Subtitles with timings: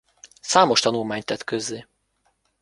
[0.41, 1.85] Számos tanulmányt tett közzé.